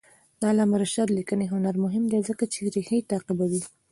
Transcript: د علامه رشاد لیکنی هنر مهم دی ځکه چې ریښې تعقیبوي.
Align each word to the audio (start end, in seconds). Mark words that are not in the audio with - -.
د 0.39 0.41
علامه 0.51 0.77
رشاد 0.83 1.09
لیکنی 1.17 1.45
هنر 1.53 1.75
مهم 1.83 2.03
دی 2.11 2.19
ځکه 2.29 2.43
چې 2.53 2.59
ریښې 2.75 2.99
تعقیبوي. 3.11 3.63